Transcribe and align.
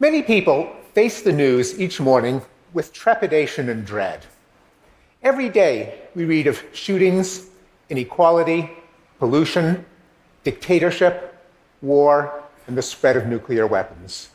Many 0.00 0.22
people 0.22 0.70
face 0.94 1.22
the 1.22 1.32
news 1.32 1.80
each 1.80 2.00
morning 2.00 2.40
with 2.72 2.92
trepidation 2.92 3.68
and 3.68 3.84
dread. 3.84 4.24
Every 5.24 5.48
day 5.48 6.02
we 6.14 6.24
read 6.24 6.46
of 6.46 6.62
shootings, 6.72 7.48
inequality, 7.90 8.70
pollution, 9.18 9.84
dictatorship, 10.44 11.34
war, 11.82 12.44
and 12.68 12.78
the 12.78 12.82
spread 12.82 13.16
of 13.16 13.26
nuclear 13.26 13.66
weapons. 13.66 14.28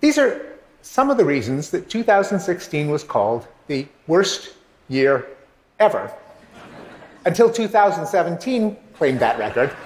These 0.00 0.16
are 0.16 0.56
some 0.80 1.10
of 1.10 1.18
the 1.18 1.26
reasons 1.26 1.70
that 1.72 1.90
2016 1.90 2.88
was 2.88 3.04
called 3.04 3.46
the 3.66 3.86
worst 4.06 4.54
year 4.88 5.26
ever. 5.78 6.10
Until 7.26 7.52
2017 7.52 8.74
claimed 8.94 9.20
that 9.20 9.38
record 9.38 9.76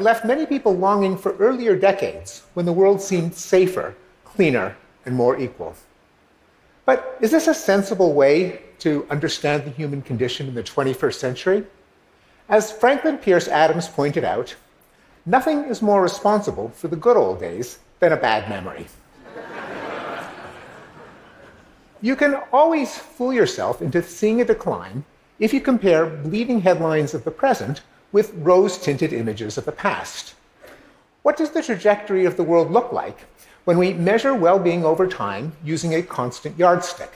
and 0.00 0.06
left 0.06 0.24
many 0.24 0.46
people 0.46 0.74
longing 0.74 1.14
for 1.14 1.36
earlier 1.36 1.76
decades 1.76 2.44
when 2.54 2.64
the 2.64 2.72
world 2.72 3.02
seemed 3.02 3.34
safer, 3.34 3.94
cleaner, 4.24 4.74
and 5.04 5.14
more 5.14 5.38
equal. 5.38 5.74
But 6.86 7.18
is 7.20 7.30
this 7.30 7.48
a 7.48 7.52
sensible 7.52 8.14
way 8.14 8.62
to 8.78 9.06
understand 9.10 9.64
the 9.64 9.70
human 9.70 10.00
condition 10.00 10.48
in 10.48 10.54
the 10.54 10.62
21st 10.62 11.14
century? 11.16 11.66
As 12.48 12.72
Franklin 12.72 13.18
Pierce 13.18 13.46
Adams 13.46 13.88
pointed 13.88 14.24
out, 14.24 14.56
nothing 15.26 15.64
is 15.64 15.82
more 15.82 16.00
responsible 16.00 16.70
for 16.70 16.88
the 16.88 16.96
good 16.96 17.18
old 17.18 17.38
days 17.38 17.80
than 17.98 18.12
a 18.12 18.16
bad 18.16 18.48
memory. 18.48 18.86
you 22.00 22.16
can 22.16 22.40
always 22.54 22.96
fool 22.96 23.34
yourself 23.34 23.82
into 23.82 24.02
seeing 24.02 24.40
a 24.40 24.46
decline 24.46 25.04
if 25.38 25.52
you 25.52 25.60
compare 25.60 26.06
bleeding 26.06 26.62
headlines 26.62 27.12
of 27.12 27.24
the 27.24 27.30
present 27.30 27.82
with 28.12 28.32
rose 28.34 28.78
tinted 28.78 29.12
images 29.12 29.56
of 29.56 29.64
the 29.64 29.72
past. 29.72 30.34
What 31.22 31.36
does 31.36 31.50
the 31.50 31.62
trajectory 31.62 32.24
of 32.24 32.36
the 32.36 32.44
world 32.44 32.70
look 32.70 32.92
like 32.92 33.26
when 33.64 33.78
we 33.78 33.92
measure 33.92 34.34
well 34.34 34.58
being 34.58 34.84
over 34.84 35.06
time 35.06 35.52
using 35.62 35.94
a 35.94 36.02
constant 36.02 36.58
yardstick? 36.58 37.12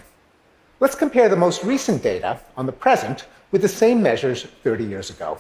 Let's 0.81 0.95
compare 0.95 1.29
the 1.29 1.37
most 1.37 1.65
recent 1.65 2.03
data 2.03 2.41
on 2.57 2.67
the 2.67 2.73
present 2.73 3.27
with 3.51 3.63
the 3.63 3.69
same 3.69 4.03
measures 4.03 4.45
30 4.63 4.85
years 4.85 5.11
ago. 5.11 5.39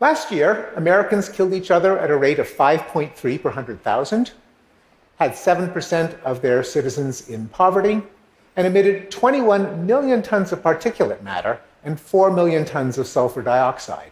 Last 0.00 0.30
year, 0.30 0.72
Americans 0.76 1.28
killed 1.28 1.54
each 1.54 1.70
other 1.70 1.98
at 1.98 2.10
a 2.10 2.16
rate 2.16 2.38
of 2.38 2.46
5.3 2.46 3.14
per 3.14 3.48
100,000, 3.48 4.32
had 5.18 5.32
7% 5.32 6.20
of 6.22 6.42
their 6.42 6.62
citizens 6.62 7.30
in 7.30 7.48
poverty, 7.48 8.02
and 8.56 8.66
emitted 8.66 9.10
21 9.10 9.86
million 9.86 10.22
tons 10.22 10.52
of 10.52 10.62
particulate 10.62 11.22
matter 11.22 11.60
and 11.84 11.98
4 11.98 12.30
million 12.30 12.64
tons 12.64 12.98
of 12.98 13.06
sulfur 13.06 13.40
dioxide. 13.40 14.10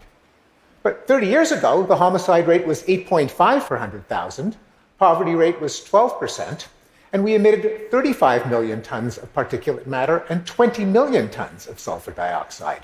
But 0.84 1.08
30 1.08 1.28
years 1.28 1.50
ago, 1.50 1.82
the 1.82 1.96
homicide 1.96 2.46
rate 2.46 2.66
was 2.66 2.82
8.5 2.82 3.66
per 3.66 3.76
100,000, 3.76 4.54
poverty 4.98 5.34
rate 5.34 5.58
was 5.58 5.80
12%, 5.80 6.66
and 7.10 7.24
we 7.24 7.34
emitted 7.34 7.90
35 7.90 8.50
million 8.50 8.82
tons 8.82 9.16
of 9.16 9.32
particulate 9.32 9.86
matter 9.86 10.26
and 10.28 10.46
20 10.46 10.84
million 10.84 11.30
tons 11.30 11.66
of 11.66 11.80
sulfur 11.80 12.10
dioxide. 12.10 12.82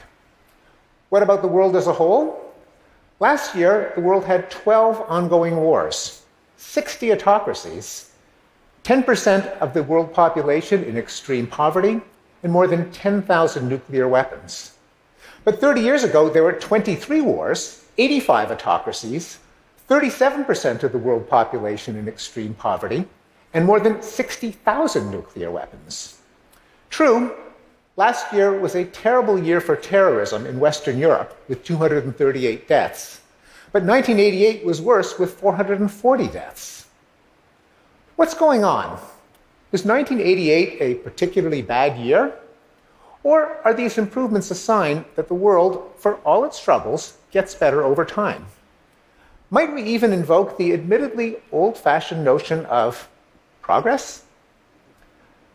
What 1.10 1.22
about 1.22 1.42
the 1.42 1.48
world 1.48 1.76
as 1.76 1.88
a 1.88 1.92
whole? 1.92 2.54
Last 3.20 3.54
year, 3.54 3.92
the 3.94 4.00
world 4.00 4.24
had 4.24 4.50
12 4.50 5.04
ongoing 5.06 5.56
wars, 5.58 6.22
60 6.56 7.12
autocracies, 7.12 8.12
10% 8.82 9.58
of 9.58 9.74
the 9.74 9.82
world 9.82 10.14
population 10.14 10.84
in 10.84 10.96
extreme 10.96 11.46
poverty, 11.46 12.00
and 12.42 12.50
more 12.50 12.66
than 12.66 12.90
10,000 12.92 13.68
nuclear 13.68 14.08
weapons. 14.08 14.72
But 15.44 15.60
30 15.60 15.82
years 15.82 16.02
ago, 16.02 16.30
there 16.30 16.44
were 16.44 16.54
23 16.54 17.20
wars, 17.20 17.84
85 18.00 18.52
autocracies, 18.52 19.38
37% 19.86 20.82
of 20.82 20.92
the 20.92 20.98
world 20.98 21.28
population 21.28 21.96
in 21.96 22.08
extreme 22.08 22.54
poverty, 22.54 23.04
and 23.52 23.66
more 23.66 23.78
than 23.78 24.00
60,000 24.00 25.10
nuclear 25.10 25.50
weapons. 25.50 26.18
True, 26.88 27.36
last 27.96 28.32
year 28.32 28.58
was 28.58 28.74
a 28.74 28.86
terrible 28.86 29.38
year 29.38 29.60
for 29.60 29.76
terrorism 29.76 30.46
in 30.46 30.58
Western 30.58 30.98
Europe 30.98 31.36
with 31.46 31.62
238 31.62 32.66
deaths, 32.66 33.20
but 33.70 33.82
1988 33.82 34.64
was 34.64 34.80
worse 34.80 35.18
with 35.18 35.34
440 35.34 36.26
deaths. 36.28 36.86
What's 38.16 38.34
going 38.34 38.64
on? 38.64 38.98
Was 39.72 39.84
1988 39.84 40.78
a 40.80 40.94
particularly 41.02 41.60
bad 41.60 41.98
year? 41.98 42.34
Or 43.22 43.58
are 43.62 43.74
these 43.74 43.98
improvements 43.98 44.50
a 44.50 44.54
sign 44.54 45.04
that 45.16 45.28
the 45.28 45.34
world, 45.34 45.92
for 45.98 46.14
all 46.24 46.46
its 46.46 46.58
troubles, 46.58 47.18
gets 47.30 47.54
better 47.54 47.82
over 47.82 48.04
time? 48.04 48.46
Might 49.50 49.74
we 49.74 49.82
even 49.82 50.12
invoke 50.12 50.56
the 50.56 50.72
admittedly 50.72 51.38
old 51.50 51.76
fashioned 51.76 52.24
notion 52.24 52.64
of 52.66 53.08
progress? 53.62 54.24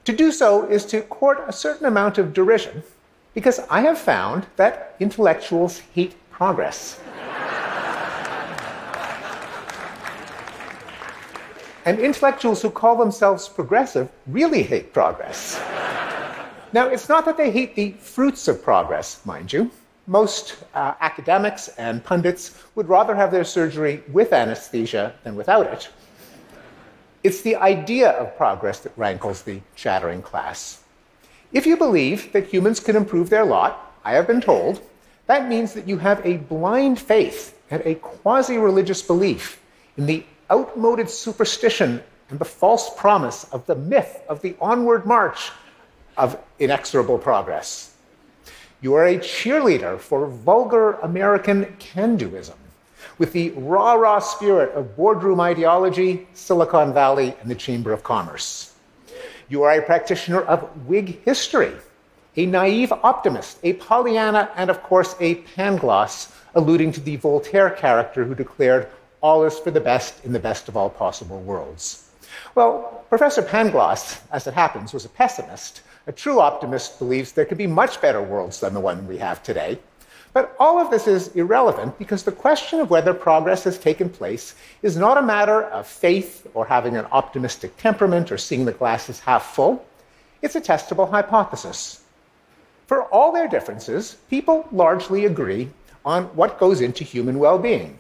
To 0.04 0.14
do 0.14 0.32
so 0.32 0.70
is 0.70 0.86
to 0.88 1.02
court 1.02 1.44
a 1.48 1.54
certain 1.54 1.86
amount 1.86 2.18
of 2.18 2.34
derision, 2.34 2.84
because 3.34 3.60
I 3.70 3.82
have 3.82 3.98
found 3.98 4.46
that 4.58 4.96
intellectuals 5.00 5.80
hate 5.80 6.16
progress. 6.30 7.00
and 11.86 12.00
intellectuals 12.00 12.62
who 12.62 12.70
call 12.70 12.98
themselves 12.98 13.48
progressive 13.48 14.10
really 14.28 14.62
hate 14.62 14.94
progress. 14.94 15.60
Now, 16.74 16.88
it's 16.88 17.08
not 17.08 17.24
that 17.26 17.38
they 17.38 17.52
hate 17.52 17.76
the 17.76 17.92
fruits 17.94 18.50
of 18.50 18.62
progress, 18.62 19.26
mind 19.26 19.54
you. 19.54 19.72
Most 20.08 20.64
uh, 20.74 20.94
academics 21.02 21.68
and 21.78 22.04
pundits 22.04 22.62
would 22.76 22.88
rather 22.88 23.16
have 23.16 23.32
their 23.32 23.44
surgery 23.44 24.04
with 24.12 24.34
anesthesia 24.34 25.16
than 25.24 25.36
without 25.36 25.68
it. 25.68 25.90
It's 27.24 27.42
the 27.42 27.56
idea 27.56 28.12
of 28.12 28.38
progress 28.38 28.82
that 28.82 28.96
rankles 28.98 29.42
the 29.42 29.62
chattering 29.76 30.22
class. 30.22 30.84
If 31.52 31.66
you 31.66 31.76
believe 31.76 32.32
that 32.34 32.46
humans 32.46 32.80
can 32.80 32.96
improve 32.96 33.32
their 33.32 33.46
lot, 33.46 33.96
I 34.04 34.14
have 34.14 34.28
been 34.28 34.42
told, 34.42 34.82
that 35.26 35.48
means 35.48 35.74
that 35.74 35.88
you 35.88 35.98
have 35.98 36.24
a 36.24 36.38
blind 36.38 37.00
faith 37.00 37.60
and 37.72 37.82
a 37.84 37.96
quasi 37.96 38.58
religious 38.58 39.02
belief 39.02 39.60
in 39.98 40.06
the 40.06 40.24
outmoded 40.52 41.10
superstition 41.10 42.04
and 42.30 42.38
the 42.38 42.46
false 42.46 42.96
promise 42.96 43.46
of 43.46 43.66
the 43.66 43.76
myth 43.76 44.22
of 44.30 44.42
the 44.42 44.56
onward 44.62 45.06
march 45.08 45.52
of 46.18 46.38
inexorable 46.60 47.18
progress. 47.18 47.95
You 48.86 48.94
are 48.94 49.08
a 49.08 49.18
cheerleader 49.18 50.00
for 50.00 50.28
vulgar 50.28 50.92
American 51.02 51.76
can 51.80 52.20
doism 52.20 52.54
with 53.18 53.34
the 53.34 53.50
rah 53.58 53.94
rah 53.94 54.20
spirit 54.20 54.76
of 54.76 54.96
boardroom 54.96 55.42
ideology, 55.42 56.28
Silicon 56.36 56.94
Valley, 56.94 57.34
and 57.42 57.50
the 57.50 57.56
Chamber 57.56 57.92
of 57.92 58.04
Commerce. 58.04 58.76
You 59.50 59.64
are 59.64 59.72
a 59.72 59.82
practitioner 59.82 60.42
of 60.42 60.62
Whig 60.86 61.20
history, 61.26 61.72
a 62.38 62.46
naive 62.46 62.92
optimist, 62.92 63.58
a 63.64 63.74
Pollyanna, 63.74 64.52
and 64.56 64.70
of 64.70 64.84
course 64.84 65.16
a 65.20 65.42
Pangloss, 65.56 66.32
alluding 66.54 66.92
to 66.92 67.02
the 67.02 67.16
Voltaire 67.16 67.72
character 67.72 68.24
who 68.24 68.36
declared, 68.36 68.88
All 69.20 69.46
is 69.46 69.58
for 69.58 69.72
the 69.72 69.82
best 69.82 70.24
in 70.24 70.32
the 70.32 70.38
best 70.38 70.68
of 70.68 70.78
all 70.78 70.92
possible 70.92 71.42
worlds. 71.42 72.08
Well, 72.54 73.04
Professor 73.10 73.42
Pangloss, 73.42 74.22
as 74.32 74.46
it 74.46 74.54
happens, 74.54 74.94
was 74.94 75.06
a 75.06 75.10
pessimist 75.10 75.82
a 76.08 76.12
true 76.12 76.40
optimist 76.40 77.00
believes 77.00 77.32
there 77.32 77.46
could 77.46 77.58
be 77.58 77.68
much 77.68 78.00
better 78.02 78.22
worlds 78.22 78.60
than 78.60 78.74
the 78.74 78.80
one 78.80 79.08
we 79.08 79.18
have 79.18 79.42
today. 79.42 79.80
But 80.34 80.56
all 80.60 80.80
of 80.80 80.92
this 80.92 81.08
is 81.08 81.30
irrelevant 81.30 81.98
because 81.98 82.24
the 82.24 82.32
question 82.32 82.82
of 82.82 82.90
whether 82.90 83.14
progress 83.14 83.64
has 83.64 83.80
taken 83.80 84.10
place 84.10 84.54
is 84.82 84.98
not 84.98 85.18
a 85.18 85.22
matter 85.22 85.64
of 85.64 85.88
faith 85.88 86.46
or 86.54 86.66
having 86.66 86.98
an 86.98 87.08
optimistic 87.12 87.78
temperament 87.78 88.32
or 88.32 88.38
seeing 88.38 88.66
the 88.66 88.74
glass 88.74 89.10
as 89.10 89.20
half 89.20 89.56
full. 89.56 89.86
It's 90.42 90.56
a 90.56 90.62
testable 90.62 91.10
hypothesis. 91.10 92.02
For 92.86 93.04
all 93.04 93.32
their 93.32 93.48
differences, 93.48 94.18
people 94.30 94.68
largely 94.72 95.26
agree 95.26 95.70
on 96.04 96.26
what 96.36 96.60
goes 96.60 96.82
into 96.82 97.04
human 97.04 97.40
well 97.40 97.58
being 97.58 97.98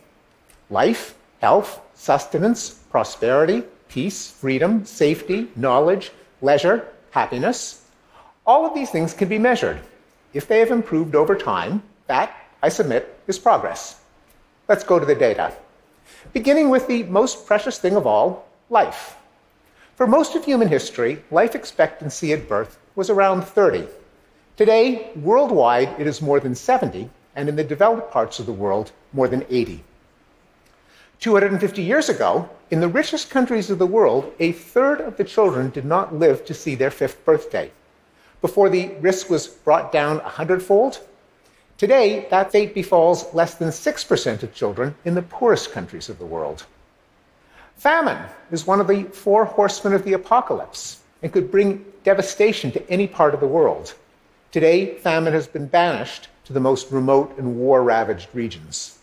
life, 0.69 1.15
health, 1.39 1.79
sustenance, 1.93 2.71
prosperity, 2.91 3.63
peace, 3.87 4.29
freedom, 4.29 4.83
safety, 4.85 5.47
knowledge, 5.55 6.11
leisure, 6.41 6.85
happiness. 7.11 7.84
All 8.47 8.63
of 8.63 8.75
these 8.75 8.91
things 8.91 9.15
can 9.15 9.27
be 9.27 9.39
measured. 9.39 9.79
If 10.31 10.47
they 10.47 10.59
have 10.59 10.69
improved 10.69 11.15
over 11.15 11.35
time, 11.35 11.81
that, 12.05 12.31
I 12.61 12.69
submit, 12.69 13.17
is 13.25 13.39
progress. 13.39 14.01
Let's 14.67 14.83
go 14.83 14.99
to 14.99 15.05
the 15.05 15.15
data. 15.15 15.51
Beginning 16.31 16.69
with 16.69 16.85
the 16.85 17.01
most 17.03 17.47
precious 17.47 17.79
thing 17.79 17.95
of 17.95 18.05
all 18.05 18.47
life. 18.69 19.17
For 19.95 20.05
most 20.05 20.35
of 20.35 20.45
human 20.45 20.67
history, 20.67 21.23
life 21.31 21.55
expectancy 21.55 22.33
at 22.33 22.47
birth 22.47 22.77
was 22.95 23.09
around 23.09 23.45
30. 23.45 23.87
Today, 24.57 25.09
worldwide, 25.15 25.99
it 25.99 26.05
is 26.05 26.21
more 26.21 26.39
than 26.39 26.53
70, 26.53 27.09
and 27.35 27.49
in 27.49 27.55
the 27.55 27.63
developed 27.63 28.11
parts 28.11 28.39
of 28.39 28.45
the 28.45 28.53
world, 28.53 28.91
more 29.11 29.27
than 29.27 29.43
80. 29.49 29.83
250 31.19 31.81
years 31.81 32.09
ago, 32.09 32.47
in 32.69 32.79
the 32.79 32.87
richest 32.87 33.31
countries 33.31 33.71
of 33.71 33.79
the 33.79 33.87
world, 33.87 34.31
a 34.37 34.51
third 34.51 35.01
of 35.01 35.17
the 35.17 35.23
children 35.23 35.71
did 35.71 35.85
not 35.85 36.13
live 36.13 36.45
to 36.45 36.53
see 36.53 36.75
their 36.75 36.91
fifth 36.91 37.25
birthday 37.25 37.71
before 38.45 38.69
the 38.69 38.89
risk 39.01 39.27
was 39.27 39.47
brought 39.47 39.91
down 39.91 40.19
a 40.19 40.29
hundredfold. 40.29 40.99
Today, 41.79 42.27
that 42.29 42.51
fate 42.51 42.75
befalls 42.75 43.33
less 43.33 43.55
than 43.55 43.69
6% 43.69 44.43
of 44.43 44.53
children 44.53 44.93
in 45.03 45.15
the 45.15 45.23
poorest 45.23 45.71
countries 45.71 46.09
of 46.09 46.19
the 46.19 46.27
world. 46.27 46.67
Famine 47.75 48.23
is 48.51 48.67
one 48.67 48.79
of 48.79 48.87
the 48.87 49.05
four 49.05 49.45
horsemen 49.45 49.93
of 49.93 50.03
the 50.03 50.13
apocalypse 50.13 50.99
and 51.23 51.33
could 51.33 51.49
bring 51.49 51.83
devastation 52.03 52.71
to 52.71 52.87
any 52.87 53.07
part 53.07 53.33
of 53.33 53.39
the 53.39 53.47
world. 53.47 53.95
Today, 54.51 54.93
famine 54.99 55.33
has 55.33 55.47
been 55.47 55.65
banished 55.65 56.27
to 56.43 56.53
the 56.53 56.59
most 56.59 56.91
remote 56.91 57.35
and 57.39 57.57
war 57.57 57.81
ravaged 57.81 58.29
regions. 58.33 58.99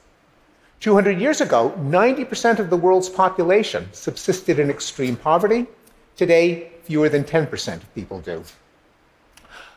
200 0.78 1.20
years 1.20 1.40
ago, 1.40 1.74
90% 1.80 2.60
of 2.60 2.70
the 2.70 2.76
world's 2.76 3.08
population 3.08 3.88
subsisted 3.90 4.60
in 4.60 4.70
extreme 4.70 5.16
poverty. 5.16 5.66
Today, 6.14 6.70
fewer 6.84 7.08
than 7.08 7.24
10% 7.24 7.74
of 7.78 7.92
people 7.96 8.20
do. 8.20 8.44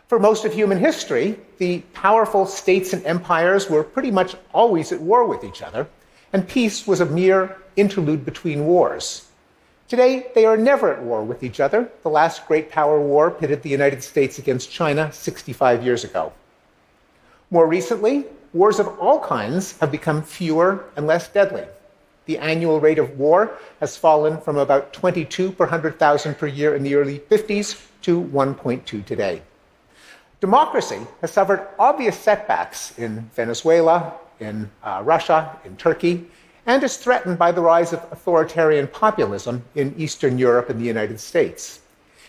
For 0.08 0.20
most 0.20 0.46
of 0.46 0.54
human 0.54 0.78
history, 0.78 1.40
the 1.58 1.80
powerful 1.94 2.46
states 2.46 2.94
and 2.94 3.04
empires 3.08 3.72
were 3.72 3.84
pretty 3.84 4.12
much 4.12 4.36
always 4.54 4.92
at 4.92 5.02
war 5.02 5.26
with 5.26 5.44
each 5.44 5.64
other, 5.64 5.88
and 6.32 6.48
peace 6.48 6.86
was 6.86 7.02
a 7.02 7.08
mere 7.08 7.58
interlude 7.76 8.24
between 8.24 8.68
wars. 8.68 9.28
Today, 9.88 10.28
they 10.36 10.46
are 10.46 10.58
never 10.58 10.94
at 10.94 11.02
war 11.02 11.24
with 11.24 11.42
each 11.42 11.60
other. 11.60 11.90
The 12.04 12.12
last 12.12 12.46
great 12.46 12.70
power 12.70 13.00
war 13.02 13.32
pitted 13.32 13.64
the 13.64 13.70
United 13.70 14.04
States 14.04 14.38
against 14.38 14.72
China 14.72 15.12
65 15.12 15.84
years 15.84 16.04
ago. 16.04 16.34
More 17.50 17.66
recently, 17.66 18.26
wars 18.54 18.80
of 18.80 18.88
all 19.00 19.20
kinds 19.20 19.76
have 19.80 19.92
become 19.92 20.22
fewer 20.22 20.86
and 20.96 21.08
less 21.08 21.30
deadly. 21.30 21.66
The 22.28 22.38
annual 22.38 22.80
rate 22.80 23.00
of 23.00 23.18
war 23.18 23.58
has 23.80 23.98
fallen 23.98 24.40
from 24.40 24.58
about 24.58 24.94
22 24.94 25.54
per 25.54 25.64
100,000 25.66 26.36
per 26.36 26.46
year 26.46 26.76
in 26.76 26.84
the 26.84 26.94
early 26.94 27.18
50s 27.18 27.88
to 28.04 28.22
1.2 28.22 29.04
today. 29.04 29.42
Democracy 30.42 31.00
has 31.22 31.32
suffered 31.32 31.68
obvious 31.80 32.18
setbacks 32.18 32.98
in 32.98 33.30
Venezuela, 33.36 34.14
in 34.40 34.70
uh, 34.84 35.02
Russia, 35.04 35.58
in 35.64 35.76
Turkey, 35.78 36.26
and 36.66 36.84
is 36.84 36.98
threatened 36.98 37.38
by 37.38 37.52
the 37.52 37.62
rise 37.62 37.94
of 37.94 38.04
authoritarian 38.12 38.88
populism 38.88 39.64
in 39.76 39.94
Eastern 39.98 40.38
Europe 40.38 40.70
and 40.70 40.80
the 40.80 40.86
United 40.86 41.20
States. 41.20 41.82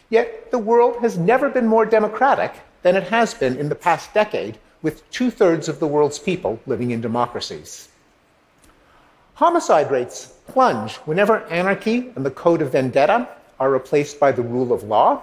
Yet 0.09 0.51
the 0.51 0.59
world 0.59 0.99
has 1.01 1.19
never 1.19 1.49
been 1.49 1.67
more 1.67 1.85
democratic 1.85 2.55
than 2.83 2.95
it 2.95 3.05
has 3.05 3.35
been 3.35 3.57
in 3.57 3.69
the 3.69 3.75
past 3.75 4.15
decade, 4.15 4.59
with 4.83 5.09
two 5.11 5.31
thirds 5.31 5.69
of 5.69 5.81
the 5.81 5.87
world's 5.87 6.19
people 6.19 6.61
living 6.67 6.93
in 6.93 7.01
democracies. 7.01 7.89
Homicide 9.35 9.91
rates 9.91 10.35
plunge 10.47 10.97
whenever 10.99 11.45
anarchy 11.47 12.13
and 12.15 12.25
the 12.25 12.31
code 12.31 12.63
of 12.63 12.73
vendetta 12.73 13.29
are 13.59 13.71
replaced 13.71 14.21
by 14.21 14.31
the 14.31 14.43
rule 14.43 14.73
of 14.73 14.85
law. 14.85 15.23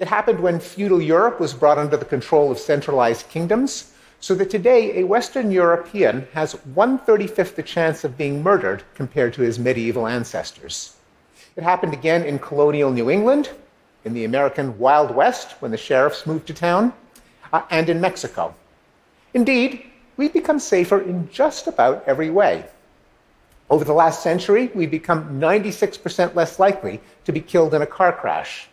It 0.00 0.08
happened 0.08 0.40
when 0.40 0.60
feudal 0.60 1.02
Europe 1.02 1.38
was 1.38 1.52
brought 1.52 1.76
under 1.76 1.98
the 1.98 2.06
control 2.06 2.50
of 2.50 2.58
centralized 2.58 3.28
kingdoms, 3.28 3.92
so 4.18 4.34
that 4.34 4.48
today 4.48 4.98
a 4.98 5.04
Western 5.06 5.50
European 5.50 6.26
has 6.32 6.54
135th 6.74 7.54
the 7.54 7.62
chance 7.62 8.02
of 8.02 8.16
being 8.16 8.42
murdered 8.42 8.82
compared 8.94 9.34
to 9.34 9.42
his 9.42 9.58
medieval 9.58 10.06
ancestors. 10.06 10.96
It 11.54 11.64
happened 11.64 11.92
again 11.92 12.24
in 12.24 12.38
colonial 12.38 12.90
New 12.90 13.10
England, 13.10 13.50
in 14.06 14.14
the 14.14 14.24
American 14.24 14.78
Wild 14.78 15.14
West 15.14 15.60
when 15.60 15.70
the 15.70 15.76
sheriffs 15.76 16.26
moved 16.26 16.46
to 16.46 16.54
town, 16.54 16.94
uh, 17.52 17.60
and 17.68 17.90
in 17.90 18.00
Mexico. 18.00 18.54
Indeed, 19.34 19.84
we've 20.16 20.32
become 20.32 20.60
safer 20.60 21.02
in 21.02 21.28
just 21.30 21.66
about 21.66 22.04
every 22.06 22.30
way. 22.30 22.64
Over 23.68 23.84
the 23.84 23.92
last 23.92 24.22
century, 24.22 24.70
we've 24.74 24.90
become 24.90 25.38
96% 25.38 26.34
less 26.34 26.58
likely 26.58 27.02
to 27.26 27.32
be 27.32 27.42
killed 27.42 27.74
in 27.74 27.82
a 27.82 27.86
car 27.86 28.12
crash, 28.12 28.70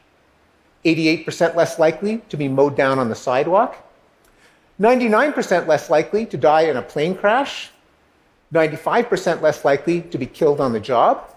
88% 0.87 1.55
less 1.55 1.77
likely 1.77 2.19
to 2.29 2.37
be 2.37 2.47
mowed 2.47 2.77
down 2.77 2.97
on 2.97 3.09
the 3.09 3.15
sidewalk, 3.15 3.75
99% 4.79 5.67
less 5.67 5.89
likely 5.89 6.25
to 6.25 6.37
die 6.37 6.61
in 6.61 6.77
a 6.77 6.81
plane 6.81 7.13
crash, 7.13 7.71
95% 8.53 9.41
less 9.41 9.65
likely 9.65 10.01
to 10.01 10.17
be 10.17 10.25
killed 10.25 10.61
on 10.61 10.71
the 10.71 10.79
job, 10.79 11.33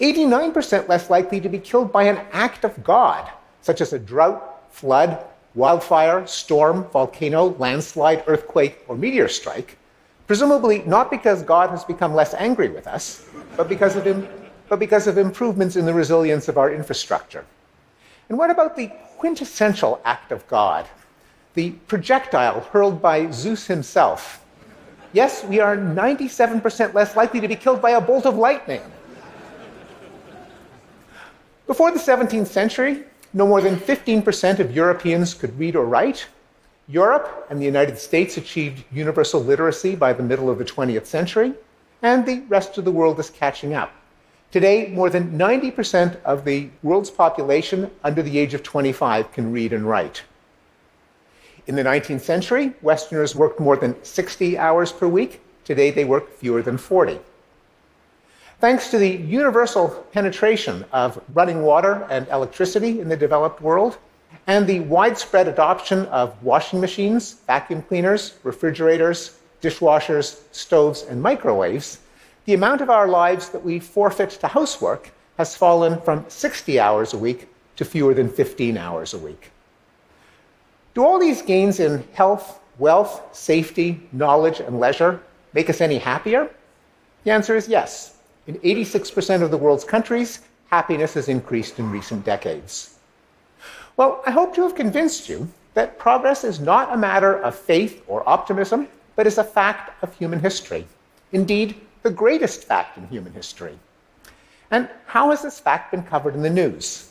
89% 0.00 0.88
less 0.88 1.08
likely 1.08 1.40
to 1.40 1.48
be 1.48 1.58
killed 1.58 1.92
by 1.92 2.04
an 2.04 2.26
act 2.32 2.64
of 2.64 2.82
God, 2.82 3.30
such 3.62 3.80
as 3.80 3.92
a 3.92 3.98
drought, 3.98 4.64
flood, 4.70 5.24
wildfire, 5.54 6.26
storm, 6.26 6.84
volcano, 6.90 7.56
landslide, 7.58 8.24
earthquake, 8.26 8.84
or 8.88 8.96
meteor 8.96 9.28
strike, 9.28 9.78
presumably 10.26 10.82
not 10.86 11.10
because 11.10 11.42
God 11.42 11.70
has 11.70 11.84
become 11.84 12.14
less 12.14 12.34
angry 12.34 12.68
with 12.68 12.86
us, 12.86 13.24
but 13.56 13.68
because 13.68 13.94
of, 13.94 14.06
Im- 14.06 14.28
but 14.68 14.78
because 14.78 15.06
of 15.06 15.18
improvements 15.18 15.76
in 15.76 15.86
the 15.86 15.94
resilience 15.94 16.48
of 16.48 16.58
our 16.58 16.74
infrastructure. 16.74 17.44
And 18.28 18.38
what 18.38 18.50
about 18.50 18.76
the 18.76 18.90
quintessential 19.18 20.00
act 20.04 20.32
of 20.32 20.46
God, 20.48 20.86
the 21.54 21.70
projectile 21.86 22.60
hurled 22.60 23.00
by 23.00 23.30
Zeus 23.30 23.66
himself? 23.66 24.44
Yes, 25.12 25.44
we 25.44 25.60
are 25.60 25.76
97% 25.76 26.92
less 26.92 27.16
likely 27.16 27.40
to 27.40 27.48
be 27.48 27.56
killed 27.56 27.80
by 27.80 27.90
a 27.90 28.00
bolt 28.00 28.26
of 28.26 28.36
lightning. 28.36 28.82
Before 31.66 31.90
the 31.90 31.98
17th 31.98 32.48
century, 32.48 33.04
no 33.32 33.46
more 33.46 33.60
than 33.60 33.76
15% 33.76 34.60
of 34.60 34.74
Europeans 34.74 35.34
could 35.34 35.58
read 35.58 35.76
or 35.76 35.84
write. 35.84 36.26
Europe 36.88 37.46
and 37.50 37.60
the 37.60 37.64
United 37.64 37.98
States 37.98 38.36
achieved 38.36 38.84
universal 38.92 39.40
literacy 39.40 39.96
by 39.96 40.12
the 40.12 40.22
middle 40.22 40.48
of 40.48 40.58
the 40.58 40.64
20th 40.64 41.06
century, 41.06 41.52
and 42.02 42.24
the 42.24 42.42
rest 42.48 42.78
of 42.78 42.84
the 42.84 42.92
world 42.92 43.18
is 43.18 43.30
catching 43.30 43.74
up. 43.74 43.92
Today, 44.56 44.88
more 44.88 45.10
than 45.10 45.36
90% 45.36 46.16
of 46.22 46.46
the 46.46 46.70
world's 46.82 47.10
population 47.10 47.90
under 48.02 48.22
the 48.22 48.38
age 48.38 48.54
of 48.54 48.62
25 48.62 49.30
can 49.30 49.52
read 49.52 49.74
and 49.74 49.86
write. 49.86 50.22
In 51.66 51.76
the 51.76 51.82
19th 51.82 52.22
century, 52.22 52.72
Westerners 52.80 53.36
worked 53.36 53.60
more 53.60 53.76
than 53.76 54.02
60 54.02 54.56
hours 54.56 54.92
per 54.92 55.06
week. 55.08 55.42
Today, 55.66 55.90
they 55.90 56.06
work 56.06 56.32
fewer 56.38 56.62
than 56.62 56.78
40. 56.78 57.20
Thanks 58.58 58.90
to 58.90 58.96
the 58.96 59.10
universal 59.10 59.90
penetration 60.14 60.86
of 60.90 61.22
running 61.34 61.60
water 61.60 62.06
and 62.08 62.26
electricity 62.28 62.98
in 62.98 63.10
the 63.10 63.16
developed 63.18 63.60
world, 63.60 63.98
and 64.46 64.66
the 64.66 64.80
widespread 64.80 65.48
adoption 65.48 66.06
of 66.06 66.42
washing 66.42 66.80
machines, 66.80 67.34
vacuum 67.46 67.82
cleaners, 67.82 68.38
refrigerators, 68.42 69.36
dishwashers, 69.60 70.40
stoves, 70.50 71.02
and 71.02 71.20
microwaves, 71.20 71.98
the 72.46 72.54
amount 72.54 72.80
of 72.80 72.88
our 72.88 73.08
lives 73.08 73.50
that 73.50 73.64
we 73.64 73.78
forfeit 73.80 74.30
to 74.30 74.46
housework 74.46 75.12
has 75.36 75.56
fallen 75.56 76.00
from 76.00 76.24
60 76.28 76.80
hours 76.80 77.12
a 77.12 77.18
week 77.18 77.48
to 77.74 77.84
fewer 77.84 78.14
than 78.14 78.28
15 78.28 78.78
hours 78.78 79.12
a 79.12 79.18
week. 79.18 79.50
Do 80.94 81.04
all 81.04 81.18
these 81.18 81.42
gains 81.42 81.80
in 81.80 82.06
health, 82.14 82.60
wealth, 82.78 83.36
safety, 83.36 84.00
knowledge, 84.12 84.60
and 84.60 84.80
leisure 84.80 85.20
make 85.52 85.68
us 85.68 85.80
any 85.80 85.98
happier? 85.98 86.48
The 87.24 87.32
answer 87.32 87.56
is 87.56 87.68
yes. 87.68 88.16
In 88.46 88.58
86% 88.60 89.42
of 89.42 89.50
the 89.50 89.58
world's 89.58 89.84
countries, 89.84 90.40
happiness 90.68 91.14
has 91.14 91.28
increased 91.28 91.78
in 91.78 91.90
recent 91.90 92.24
decades. 92.24 92.98
Well, 93.96 94.22
I 94.24 94.30
hope 94.30 94.54
to 94.54 94.62
have 94.62 94.74
convinced 94.74 95.28
you 95.28 95.48
that 95.74 95.98
progress 95.98 96.44
is 96.44 96.60
not 96.60 96.92
a 96.92 96.96
matter 96.96 97.34
of 97.42 97.56
faith 97.56 98.04
or 98.06 98.26
optimism, 98.28 98.88
but 99.16 99.26
is 99.26 99.38
a 99.38 99.44
fact 99.44 100.02
of 100.02 100.14
human 100.16 100.38
history. 100.38 100.86
Indeed, 101.32 101.74
the 102.06 102.12
greatest 102.12 102.62
fact 102.62 102.96
in 102.96 103.04
human 103.08 103.32
history. 103.32 103.76
And 104.70 104.88
how 105.06 105.30
has 105.30 105.42
this 105.42 105.58
fact 105.58 105.90
been 105.90 106.04
covered 106.04 106.36
in 106.36 106.42
the 106.42 106.50
news? 106.50 107.10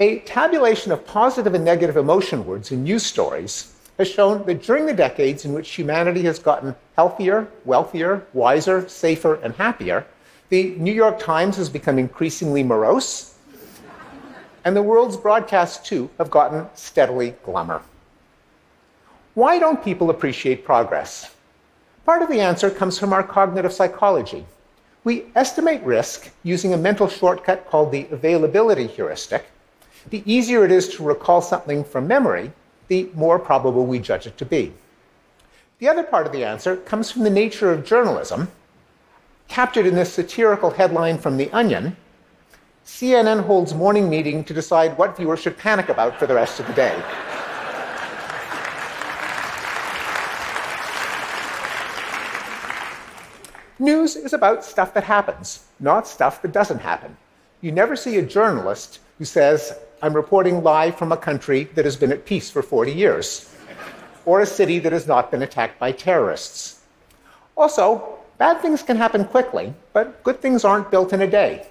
a 0.00 0.18
tabulation 0.20 0.90
of 0.90 1.06
positive 1.06 1.54
and 1.54 1.64
negative 1.64 1.96
emotion 1.96 2.44
words 2.44 2.72
in 2.72 2.82
news 2.82 3.06
stories 3.06 3.74
has 3.98 4.08
shown 4.08 4.44
that 4.46 4.62
during 4.62 4.86
the 4.86 4.92
decades 4.92 5.44
in 5.44 5.52
which 5.52 5.70
humanity 5.70 6.22
has 6.22 6.40
gotten 6.40 6.74
healthier, 6.96 7.46
wealthier, 7.64 8.26
wiser, 8.32 8.88
safer, 8.88 9.34
and 9.44 9.54
happier, 9.54 10.04
the 10.48 10.74
New 10.78 10.94
York 10.94 11.20
Times 11.20 11.56
has 11.58 11.68
become 11.68 11.96
increasingly 11.96 12.64
morose, 12.64 13.36
and 14.64 14.74
the 14.74 14.82
world's 14.82 15.16
broadcasts, 15.16 15.86
too, 15.86 16.10
have 16.18 16.30
gotten 16.30 16.66
steadily 16.74 17.36
glummer. 17.44 17.82
Why 19.34 19.60
don't 19.60 19.84
people 19.84 20.10
appreciate 20.10 20.64
progress? 20.64 21.34
Part 22.04 22.22
of 22.22 22.28
the 22.28 22.40
answer 22.40 22.68
comes 22.68 22.98
from 22.98 23.12
our 23.12 23.22
cognitive 23.22 23.72
psychology. 23.72 24.44
We 25.04 25.26
estimate 25.36 25.82
risk 25.82 26.30
using 26.42 26.74
a 26.74 26.78
mental 26.78 27.06
shortcut 27.06 27.70
called 27.70 27.92
the 27.92 28.08
availability 28.10 28.88
heuristic. 28.88 29.46
The 30.10 30.24
easier 30.26 30.64
it 30.64 30.72
is 30.72 30.88
to 30.94 31.04
recall 31.04 31.40
something 31.40 31.84
from 31.84 32.08
memory, 32.08 32.50
the 32.88 33.08
more 33.14 33.38
probable 33.38 33.86
we 33.86 34.00
judge 34.00 34.26
it 34.26 34.36
to 34.38 34.44
be. 34.44 34.72
The 35.78 35.88
other 35.88 36.02
part 36.02 36.26
of 36.26 36.32
the 36.32 36.44
answer 36.44 36.76
comes 36.76 37.10
from 37.10 37.22
the 37.22 37.30
nature 37.30 37.70
of 37.70 37.84
journalism, 37.86 38.50
captured 39.46 39.86
in 39.86 39.94
this 39.94 40.12
satirical 40.12 40.70
headline 40.70 41.18
from 41.18 41.36
The 41.36 41.50
Onion 41.52 41.96
CNN 42.84 43.44
holds 43.44 43.74
morning 43.74 44.10
meeting 44.10 44.42
to 44.42 44.52
decide 44.52 44.98
what 44.98 45.16
viewers 45.16 45.38
should 45.38 45.56
panic 45.56 45.88
about 45.88 46.18
for 46.18 46.26
the 46.26 46.34
rest 46.34 46.58
of 46.58 46.66
the 46.66 46.72
day. 46.72 47.00
News 53.80 54.14
is 54.14 54.34
about 54.34 54.62
stuff 54.62 54.92
that 54.92 55.04
happens, 55.04 55.64
not 55.80 56.06
stuff 56.06 56.42
that 56.42 56.52
doesn't 56.52 56.80
happen. 56.80 57.16
You 57.62 57.72
never 57.72 57.96
see 57.96 58.18
a 58.18 58.22
journalist 58.22 58.98
who 59.16 59.24
says, 59.24 59.72
I'm 60.02 60.12
reporting 60.12 60.62
live 60.62 60.98
from 60.98 61.12
a 61.12 61.16
country 61.16 61.64
that 61.74 61.86
has 61.86 61.96
been 61.96 62.12
at 62.12 62.26
peace 62.26 62.50
for 62.50 62.60
40 62.60 62.92
years, 62.92 63.56
or 64.26 64.42
a 64.42 64.46
city 64.46 64.80
that 64.80 64.92
has 64.92 65.06
not 65.06 65.30
been 65.30 65.40
attacked 65.40 65.78
by 65.78 65.92
terrorists. 65.92 66.82
Also, 67.56 68.18
bad 68.36 68.60
things 68.60 68.82
can 68.82 68.98
happen 68.98 69.24
quickly, 69.24 69.72
but 69.94 70.22
good 70.24 70.42
things 70.42 70.62
aren't 70.62 70.90
built 70.90 71.14
in 71.14 71.22
a 71.22 71.26
day. 71.26 71.66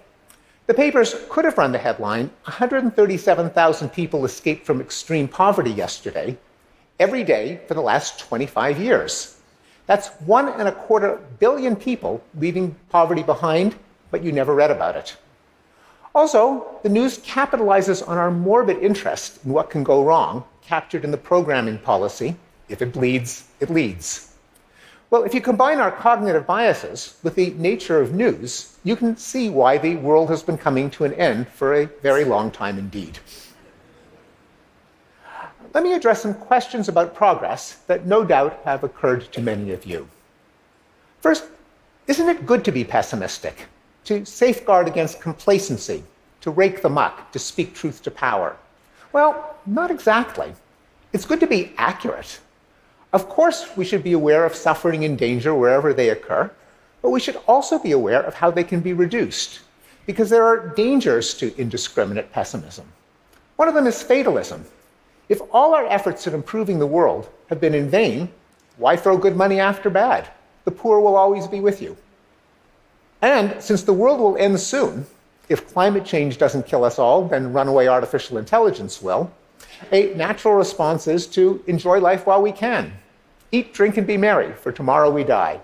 The 0.66 0.74
papers 0.74 1.16
could 1.30 1.46
have 1.46 1.60
run 1.60 1.74
the 1.74 1.78
headline 1.78 2.32
137,000 2.46 3.90
people 3.90 4.26
escaped 4.26 4.66
from 4.66 4.82
extreme 4.82 5.28
poverty 5.28 5.72
yesterday, 5.72 6.40
every 7.00 7.24
day 7.24 7.62
for 7.68 7.76
the 7.76 7.82
last 7.82 8.20
25 8.20 8.80
years. 8.80 9.39
That's 9.90 10.10
one 10.28 10.50
and 10.50 10.68
a 10.68 10.72
quarter 10.72 11.20
billion 11.40 11.76
people 11.76 12.24
leaving 12.36 12.76
poverty 12.90 13.24
behind, 13.24 13.74
but 14.12 14.24
you 14.24 14.32
never 14.32 14.54
read 14.54 14.70
about 14.70 14.96
it. 14.96 15.18
Also, 16.14 16.80
the 16.84 16.90
news 16.90 17.18
capitalizes 17.18 18.08
on 18.08 18.20
our 18.20 18.30
morbid 18.30 18.78
interest 18.84 19.44
in 19.44 19.52
what 19.52 19.72
can 19.72 19.84
go 19.84 20.04
wrong, 20.04 20.44
captured 20.62 21.04
in 21.04 21.10
the 21.10 21.18
programming 21.18 21.80
policy 21.80 22.36
if 22.68 22.84
it 22.84 22.94
bleeds, 22.94 23.48
it 23.60 23.72
leads. 23.72 24.36
Well, 25.10 25.24
if 25.24 25.34
you 25.34 25.42
combine 25.42 25.80
our 25.80 25.92
cognitive 25.92 26.46
biases 26.46 27.18
with 27.24 27.34
the 27.34 27.50
nature 27.58 28.00
of 28.00 28.14
news, 28.14 28.78
you 28.84 28.96
can 28.96 29.18
see 29.18 29.50
why 29.50 29.80
the 29.80 29.96
world 29.96 30.30
has 30.30 30.44
been 30.44 30.60
coming 30.60 30.92
to 30.92 31.06
an 31.06 31.16
end 31.16 31.48
for 31.48 31.74
a 31.74 31.86
very 32.04 32.26
long 32.26 32.52
time 32.52 32.78
indeed. 32.78 33.18
Let 35.74 35.84
me 35.84 35.94
address 35.94 36.22
some 36.22 36.34
questions 36.34 36.90
about 36.90 37.16
progress 37.16 37.80
that 37.88 38.06
no 38.06 38.24
doubt 38.24 38.62
have 38.66 38.84
occurred 38.84 39.32
to 39.34 39.42
many 39.42 39.72
of 39.72 39.86
you. 39.86 40.08
First, 41.22 41.46
isn't 42.08 42.30
it 42.30 42.46
good 42.46 42.66
to 42.66 42.72
be 42.72 42.84
pessimistic, 42.84 43.68
to 44.06 44.26
safeguard 44.26 44.88
against 44.88 45.22
complacency, 45.22 46.04
to 46.42 46.52
rake 46.52 46.82
the 46.82 46.90
muck, 46.90 47.32
to 47.34 47.40
speak 47.40 47.74
truth 47.74 48.02
to 48.04 48.12
power? 48.12 48.56
Well, 49.14 49.58
not 49.66 49.92
exactly. 49.92 50.54
It's 51.14 51.26
good 51.26 51.40
to 51.40 51.48
be 51.48 51.74
accurate, 51.78 52.40
of 53.12 53.28
course, 53.28 53.76
we 53.76 53.86
should 53.86 54.04
be 54.04 54.14
aware 54.14 54.46
of 54.46 54.56
suffering 54.56 55.04
and 55.04 55.18
danger 55.18 55.56
wherever 55.56 55.94
they 55.94 56.10
occur, 56.10 56.52
but 57.02 57.10
we 57.10 57.20
should 57.20 57.40
also 57.48 57.80
be 57.80 57.92
aware 57.92 58.22
of 58.22 58.36
how 58.36 58.52
they 58.52 58.64
can 58.64 58.82
be 58.82 58.94
reduced, 58.94 59.62
because 60.06 60.30
there 60.30 60.46
are 60.46 60.70
dangers 60.76 61.34
to 61.36 61.56
indiscriminate 61.60 62.32
pessimism. 62.32 62.86
One 63.56 63.68
of 63.68 63.74
them 63.74 63.88
is 63.88 64.04
fatalism. 64.04 64.64
If 65.30 65.42
all 65.52 65.74
our 65.74 65.86
efforts 65.86 66.28
at 66.28 66.34
improving 66.34 66.80
the 66.80 66.88
world 66.88 67.30
have 67.50 67.62
been 67.62 67.74
in 67.74 67.90
vain, 67.90 68.30
why 68.78 68.98
throw 68.98 69.18
good 69.18 69.36
money 69.36 69.60
after 69.60 69.90
bad? 69.90 70.30
The 70.66 70.72
poor 70.72 71.00
will 71.00 71.16
always 71.16 71.48
be 71.48 71.62
with 71.62 71.82
you. 71.82 71.96
And 73.22 73.62
since 73.62 73.84
the 73.84 73.94
world 73.94 74.20
will 74.20 74.38
end 74.38 74.60
soon, 74.60 75.06
if 75.48 75.72
climate 75.74 76.06
change 76.06 76.38
doesn't 76.38 76.68
kill 76.68 76.84
us 76.84 77.00
all, 77.00 77.28
then 77.28 77.54
runaway 77.54 77.88
artificial 77.88 78.38
intelligence 78.38 79.02
will 79.02 79.32
a 79.92 80.14
natural 80.16 80.56
response 80.56 81.08
is 81.08 81.28
to 81.28 81.64
enjoy 81.68 82.00
life 82.00 82.26
while 82.26 82.42
we 82.42 82.52
can. 82.52 82.94
Eat, 83.52 83.74
drink, 83.74 83.98
and 83.98 84.06
be 84.06 84.18
merry, 84.18 84.54
for 84.54 84.72
tomorrow 84.72 85.10
we 85.10 85.24
die. 85.24 85.60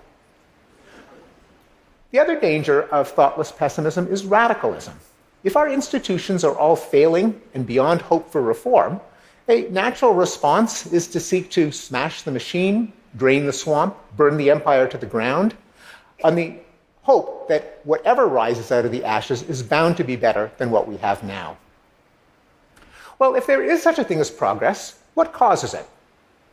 The 2.10 2.18
other 2.18 2.38
danger 2.38 2.82
of 2.82 3.08
thoughtless 3.08 3.52
pessimism 3.52 4.08
is 4.08 4.24
radicalism. 4.24 4.98
If 5.44 5.56
our 5.56 5.68
institutions 5.68 6.44
are 6.44 6.56
all 6.56 6.76
failing 6.76 7.40
and 7.54 7.66
beyond 7.66 8.02
hope 8.02 8.30
for 8.30 8.40
reform, 8.40 9.00
a 9.48 9.62
natural 9.70 10.14
response 10.14 10.86
is 10.92 11.06
to 11.08 11.20
seek 11.20 11.50
to 11.52 11.70
smash 11.70 12.22
the 12.22 12.30
machine, 12.30 12.92
drain 13.16 13.46
the 13.46 13.52
swamp, 13.52 13.96
burn 14.16 14.36
the 14.36 14.50
empire 14.50 14.88
to 14.88 14.98
the 14.98 15.06
ground, 15.06 15.54
on 16.24 16.34
the 16.34 16.54
hope 17.02 17.48
that 17.48 17.80
whatever 17.84 18.26
rises 18.26 18.72
out 18.72 18.84
of 18.84 18.90
the 18.90 19.04
ashes 19.04 19.42
is 19.44 19.62
bound 19.62 19.96
to 19.96 20.04
be 20.04 20.16
better 20.16 20.50
than 20.58 20.70
what 20.70 20.88
we 20.88 20.96
have 20.96 21.22
now. 21.22 21.56
Well, 23.18 23.34
if 23.34 23.46
there 23.46 23.62
is 23.62 23.82
such 23.82 23.98
a 23.98 24.04
thing 24.04 24.20
as 24.20 24.30
progress, 24.30 24.98
what 25.14 25.32
causes 25.32 25.72
it? 25.72 25.86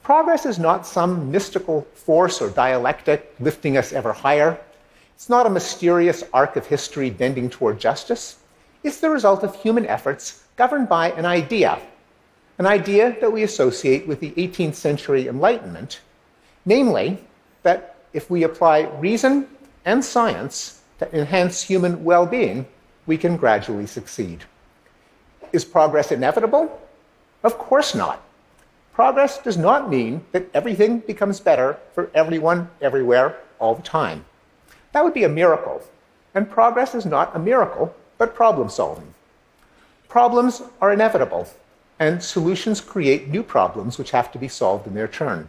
Progress 0.04 0.46
is 0.46 0.60
not 0.60 0.86
some 0.86 1.32
mystical 1.32 1.88
force 1.94 2.42
or 2.42 2.50
dialectic 2.50 3.34
lifting 3.40 3.78
us 3.78 3.94
ever 3.94 4.14
higher. 4.14 4.60
It's 5.16 5.30
not 5.30 5.48
a 5.48 5.50
mysterious 5.50 6.24
arc 6.34 6.56
of 6.56 6.68
history 6.68 7.10
bending 7.10 7.50
toward 7.50 7.80
justice. 7.80 8.38
It's 8.84 9.00
the 9.00 9.10
result 9.10 9.44
of 9.44 9.56
human 9.56 9.86
efforts 9.88 10.44
governed 10.56 10.90
by 10.90 11.12
an 11.12 11.26
idea, 11.26 11.80
an 12.64 12.68
idea 12.68 13.14
that 13.20 13.30
we 13.30 13.44
associate 13.44 14.08
with 14.08 14.22
the 14.22 14.32
18th 14.32 14.76
century 14.76 15.28
Enlightenment, 15.28 16.00
namely, 16.64 17.18
that 17.64 17.98
if 18.14 18.30
we 18.30 18.44
apply 18.44 18.84
reason 19.02 19.50
and 19.84 20.04
science 20.04 20.82
to 21.00 21.14
enhance 21.14 21.62
human 21.62 22.06
well 22.06 22.26
being, 22.26 22.66
we 23.06 23.18
can 23.18 23.36
gradually 23.36 23.86
succeed. 23.86 24.46
Is 25.52 25.66
progress 25.66 26.14
inevitable? 26.14 26.80
Of 27.44 27.58
course 27.58 27.94
not. 27.94 28.24
Progress 28.94 29.40
does 29.40 29.58
not 29.58 29.90
mean 29.90 30.24
that 30.32 30.50
everything 30.54 31.00
becomes 31.00 31.42
better 31.42 31.78
for 31.94 32.10
everyone, 32.16 32.70
everywhere, 32.80 33.40
all 33.60 33.76
the 33.76 33.82
time. 33.82 34.24
That 34.94 35.04
would 35.04 35.14
be 35.14 35.26
a 35.26 35.40
miracle. 35.44 35.82
And 36.34 36.50
progress 36.50 36.96
is 36.96 37.06
not 37.06 37.36
a 37.36 37.40
miracle, 37.40 37.94
but 38.18 38.34
problem 38.34 38.70
solving. 38.70 39.14
Problems 40.08 40.62
are 40.80 40.94
inevitable, 40.94 41.46
and 42.04 42.22
solutions 42.22 42.82
create 42.82 43.30
new 43.30 43.42
problems 43.42 43.98
which 43.98 44.12
have 44.12 44.30
to 44.32 44.38
be 44.38 44.50
solved 44.50 44.86
in 44.88 44.94
their 44.94 45.08
turn. 45.08 45.48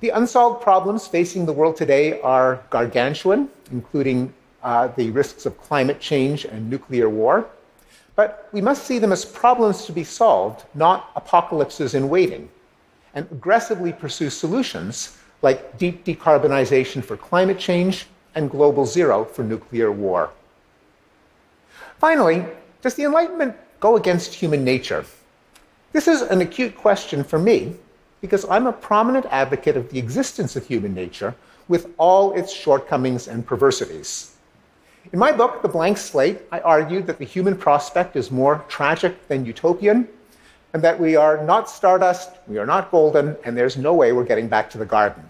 The 0.00 0.08
unsolved 0.08 0.62
problems 0.62 1.06
facing 1.06 1.44
the 1.44 1.52
world 1.52 1.76
today 1.76 2.20
are 2.22 2.62
gargantuan, 2.70 3.50
including 3.70 4.32
uh, 4.62 4.88
the 4.88 5.10
risks 5.10 5.44
of 5.44 5.60
climate 5.60 6.00
change 6.00 6.46
and 6.46 6.70
nuclear 6.70 7.08
war. 7.08 7.46
But 8.16 8.48
we 8.52 8.60
must 8.62 8.86
see 8.86 8.98
them 8.98 9.12
as 9.12 9.24
problems 9.24 9.84
to 9.84 9.92
be 9.92 10.04
solved, 10.04 10.64
not 10.74 11.10
apocalypses 11.16 11.94
in 11.94 12.08
waiting, 12.08 12.48
and 13.14 13.26
aggressively 13.30 13.92
pursue 13.92 14.30
solutions 14.30 15.18
like 15.42 15.76
deep 15.76 16.04
decarbonization 16.04 17.04
for 17.04 17.16
climate 17.16 17.58
change 17.58 18.06
and 18.34 18.50
global 18.50 18.86
zero 18.86 19.24
for 19.24 19.42
nuclear 19.42 19.92
war. 19.92 20.30
Finally, 21.98 22.46
does 22.80 22.94
the 22.94 23.04
Enlightenment 23.04 23.54
go 23.80 23.96
against 23.96 24.34
human 24.34 24.64
nature? 24.64 25.04
This 25.92 26.08
is 26.08 26.22
an 26.22 26.40
acute 26.40 26.74
question 26.74 27.22
for 27.22 27.38
me 27.38 27.76
because 28.22 28.46
I'm 28.46 28.66
a 28.66 28.72
prominent 28.72 29.26
advocate 29.26 29.76
of 29.76 29.90
the 29.90 29.98
existence 29.98 30.56
of 30.56 30.66
human 30.66 30.94
nature 30.94 31.34
with 31.68 31.92
all 31.98 32.32
its 32.32 32.50
shortcomings 32.50 33.28
and 33.28 33.46
perversities. 33.46 34.36
In 35.12 35.18
my 35.18 35.32
book, 35.32 35.60
The 35.60 35.68
Blank 35.68 35.98
Slate, 35.98 36.40
I 36.50 36.60
argued 36.60 37.06
that 37.08 37.18
the 37.18 37.26
human 37.26 37.58
prospect 37.58 38.16
is 38.16 38.30
more 38.30 38.64
tragic 38.68 39.28
than 39.28 39.44
utopian, 39.44 40.08
and 40.72 40.82
that 40.82 40.98
we 40.98 41.16
are 41.16 41.44
not 41.44 41.68
stardust, 41.68 42.30
we 42.46 42.56
are 42.56 42.64
not 42.64 42.90
golden, 42.90 43.36
and 43.44 43.54
there's 43.54 43.76
no 43.76 43.92
way 43.92 44.12
we're 44.12 44.24
getting 44.24 44.48
back 44.48 44.70
to 44.70 44.78
the 44.78 44.86
garden. 44.86 45.28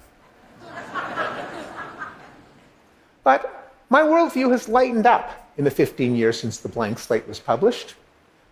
but 3.24 3.72
my 3.90 4.02
worldview 4.02 4.52
has 4.52 4.68
lightened 4.68 5.06
up 5.06 5.50
in 5.56 5.64
the 5.64 5.70
15 5.70 6.14
years 6.14 6.38
since 6.38 6.58
The 6.58 6.68
Blank 6.68 7.00
Slate 7.00 7.26
was 7.26 7.40
published. 7.40 7.94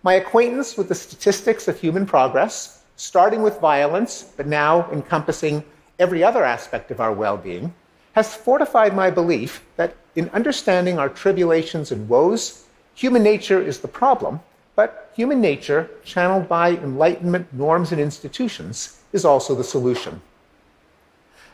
My 0.03 0.13
acquaintance 0.13 0.77
with 0.77 0.89
the 0.89 0.95
statistics 0.95 1.67
of 1.67 1.79
human 1.79 2.07
progress, 2.07 2.81
starting 2.95 3.43
with 3.43 3.59
violence, 3.59 4.33
but 4.35 4.47
now 4.47 4.89
encompassing 4.91 5.63
every 5.99 6.23
other 6.23 6.43
aspect 6.43 6.89
of 6.89 6.99
our 6.99 7.13
well 7.13 7.37
being, 7.37 7.73
has 8.13 8.35
fortified 8.35 8.95
my 8.95 9.11
belief 9.11 9.63
that 9.75 9.95
in 10.15 10.29
understanding 10.29 10.97
our 10.97 11.07
tribulations 11.07 11.91
and 11.91 12.09
woes, 12.09 12.65
human 12.95 13.21
nature 13.21 13.61
is 13.61 13.79
the 13.79 13.87
problem, 13.87 14.39
but 14.75 15.11
human 15.15 15.39
nature, 15.39 15.87
channeled 16.03 16.49
by 16.49 16.69
Enlightenment 16.69 17.53
norms 17.53 17.91
and 17.91 18.01
institutions, 18.01 19.01
is 19.13 19.23
also 19.23 19.53
the 19.53 19.63
solution. 19.63 20.19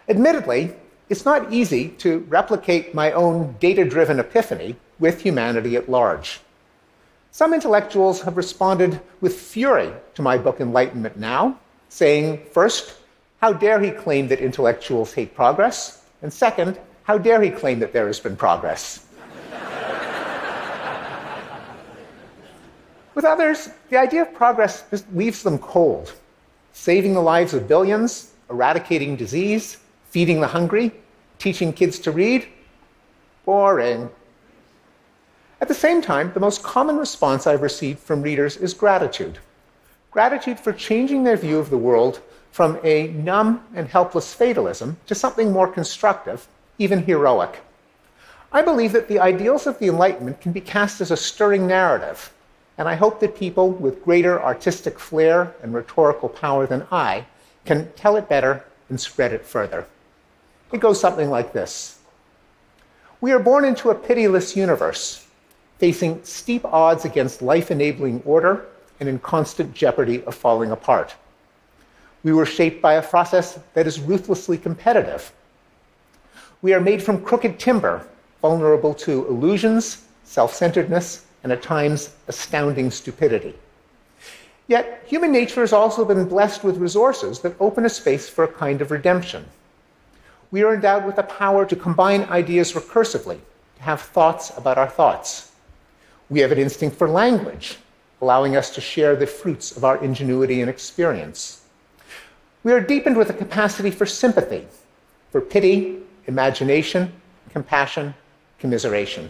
Admittedly, 0.08 0.74
it's 1.10 1.26
not 1.26 1.52
easy 1.52 1.90
to 1.90 2.20
replicate 2.30 2.96
my 2.96 3.12
own 3.12 3.58
data 3.60 3.84
driven 3.84 4.20
epiphany 4.22 4.78
with 5.00 5.22
humanity 5.22 5.76
at 5.76 5.90
large. 5.90 6.40
Some 7.38 7.54
intellectuals 7.54 8.22
have 8.24 8.36
responded 8.36 9.00
with 9.22 9.40
fury 9.40 9.94
to 10.16 10.24
my 10.24 10.40
book 10.40 10.60
Enlightenment 10.60 11.18
Now, 11.18 11.60
saying, 11.88 12.44
first, 12.52 12.96
how 13.42 13.54
dare 13.54 13.80
he 13.80 13.92
claim 13.92 14.28
that 14.30 14.40
intellectuals 14.40 15.14
hate 15.14 15.36
progress? 15.36 16.04
And 16.24 16.34
second, 16.34 16.80
how 17.04 17.20
dare 17.20 17.40
he 17.44 17.52
claim 17.52 17.78
that 17.78 17.94
there 17.94 18.08
has 18.08 18.20
been 18.20 18.36
progress? 18.36 19.06
With 23.14 23.24
others, 23.24 23.70
the 23.92 23.98
idea 23.98 24.24
of 24.24 24.34
progress 24.34 24.86
just 24.90 25.06
leaves 25.14 25.44
them 25.44 25.60
cold. 25.60 26.16
Saving 26.74 27.14
the 27.14 27.22
lives 27.22 27.54
of 27.54 27.68
billions, 27.68 28.32
eradicating 28.50 29.16
disease, 29.16 29.78
feeding 30.10 30.42
the 30.42 30.48
hungry, 30.48 30.92
teaching 31.38 31.72
kids 31.72 32.00
to 32.00 32.12
read? 32.12 32.48
Boring. 33.46 34.10
At 35.60 35.68
the 35.68 35.74
same 35.74 36.02
time, 36.02 36.32
the 36.34 36.40
most 36.40 36.62
common 36.62 36.98
response 36.98 37.48
I've 37.48 37.64
received 37.64 38.00
from 38.00 38.22
readers 38.22 38.58
is 38.58 38.76
gratitude. 38.76 39.40
Gratitude 40.12 40.60
for 40.60 40.72
changing 40.72 41.24
their 41.24 41.38
view 41.38 41.58
of 41.58 41.70
the 41.70 41.78
world 41.78 42.22
from 42.52 42.80
a 42.84 43.08
numb 43.08 43.64
and 43.74 43.88
helpless 43.88 44.34
fatalism 44.34 44.98
to 45.08 45.16
something 45.16 45.52
more 45.52 45.68
constructive, 45.68 46.48
even 46.78 47.04
heroic. 47.04 47.60
I 48.52 48.62
believe 48.62 48.94
that 48.94 49.08
the 49.08 49.20
ideals 49.20 49.68
of 49.68 49.80
the 49.80 49.88
Enlightenment 49.88 50.42
can 50.42 50.52
be 50.52 50.62
cast 50.62 51.02
as 51.02 51.12
a 51.12 51.18
stirring 51.18 51.68
narrative, 51.68 52.32
and 52.78 52.88
I 52.88 52.96
hope 52.96 53.20
that 53.20 53.36
people 53.36 53.72
with 53.72 54.04
greater 54.04 54.42
artistic 54.42 55.00
flair 55.00 55.56
and 55.62 55.74
rhetorical 55.74 56.30
power 56.30 56.66
than 56.66 56.88
I 56.92 57.26
can 57.66 57.92
tell 57.94 58.16
it 58.16 58.30
better 58.30 58.64
and 58.90 59.00
spread 59.00 59.34
it 59.34 59.46
further. 59.46 59.86
It 60.72 60.80
goes 60.80 61.00
something 61.00 61.30
like 61.30 61.54
this 61.54 62.00
We 63.20 63.32
are 63.32 63.40
born 63.40 63.66
into 63.66 63.90
a 63.90 63.96
pitiless 63.96 64.56
universe, 64.56 65.27
facing 65.78 66.24
steep 66.24 66.66
odds 66.66 67.06
against 67.06 67.42
life 67.42 67.72
enabling 67.72 68.22
order 68.26 68.66
and 69.00 69.08
in 69.08 69.20
constant 69.20 69.74
jeopardy 69.74 70.24
of 70.24 70.36
falling 70.36 70.72
apart. 70.72 71.16
We 72.24 72.34
were 72.34 72.46
shaped 72.46 72.82
by 72.82 72.96
a 72.96 73.02
process 73.02 73.60
that 73.74 73.88
is 73.88 74.00
ruthlessly 74.00 74.58
competitive. 74.58 75.32
We 76.62 76.74
are 76.74 76.82
made 76.82 77.04
from 77.04 77.24
crooked 77.24 77.60
timber, 77.60 78.08
vulnerable 78.42 78.94
to 78.96 79.28
illusions, 79.28 80.06
self 80.24 80.54
centeredness, 80.54 81.26
and 81.44 81.52
at 81.52 81.62
times 81.62 82.16
astounding 82.28 82.92
stupidity. 82.92 83.56
Yet, 84.68 85.04
human 85.06 85.32
nature 85.32 85.62
has 85.62 85.72
also 85.72 86.04
been 86.04 86.28
blessed 86.28 86.64
with 86.64 86.78
resources 86.78 87.40
that 87.40 87.56
open 87.60 87.86
a 87.86 87.90
space 87.90 88.28
for 88.28 88.44
a 88.44 88.52
kind 88.52 88.82
of 88.82 88.92
redemption. 88.92 89.46
We 90.52 90.64
are 90.64 90.74
endowed 90.74 91.06
with 91.06 91.16
the 91.16 91.24
power 91.24 91.66
to 91.66 91.76
combine 91.76 92.24
ideas 92.24 92.74
recursively, 92.74 93.40
to 93.78 93.84
have 93.84 94.02
thoughts 94.02 94.52
about 94.58 94.78
our 94.78 94.90
thoughts. 94.90 95.47
We 96.30 96.42
have 96.42 96.52
an 96.52 96.60
instinct 96.60 96.98
for 96.98 97.10
language, 97.10 97.78
allowing 98.22 98.56
us 98.56 98.70
to 98.72 98.82
share 98.82 99.16
the 99.16 99.28
fruits 99.28 99.76
of 99.76 99.86
our 99.86 100.04
ingenuity 100.04 100.62
and 100.62 100.70
experience. 100.70 101.62
We 102.64 102.74
are 102.74 102.82
deepened 102.82 103.16
with 103.16 103.30
a 103.30 103.34
capacity 103.34 103.92
for 103.92 104.06
sympathy, 104.06 104.68
for 105.32 105.40
pity, 105.40 106.00
imagination, 106.26 107.14
compassion, 107.52 108.14
commiseration. 108.60 109.30